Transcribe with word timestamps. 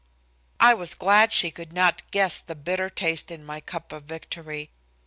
I 0.59 0.73
was 0.73 0.95
glad 0.95 1.31
she 1.31 1.51
could 1.51 1.73
not 1.73 2.09
guess 2.09 2.39
the 2.39 2.55
bitter 2.55 2.89
taste 2.89 3.29
in 3.29 3.45
my 3.45 3.59
cup 3.61 3.91
of 3.91 4.05
victory. 4.05 4.71